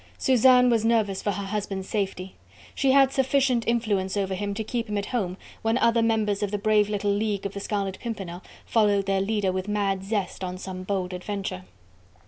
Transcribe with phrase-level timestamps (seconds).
[0.17, 2.33] Suzanne was nervous for her husband's safety.
[2.73, 6.49] She had sufficient influence over him to keep him at home, when other members of
[6.49, 10.57] the brave little League of The Scarlet Pimpernel followed their leader with mad zest, on
[10.57, 11.65] some bold adventure.